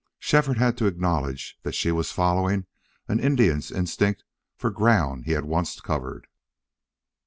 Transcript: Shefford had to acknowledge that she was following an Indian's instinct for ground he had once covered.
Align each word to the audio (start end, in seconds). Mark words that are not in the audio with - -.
Shefford 0.17 0.57
had 0.57 0.77
to 0.79 0.87
acknowledge 0.87 1.59
that 1.61 1.75
she 1.75 1.91
was 1.91 2.11
following 2.11 2.65
an 3.07 3.19
Indian's 3.19 3.69
instinct 3.71 4.23
for 4.57 4.71
ground 4.71 5.25
he 5.25 5.33
had 5.33 5.45
once 5.45 5.79
covered. 5.79 6.25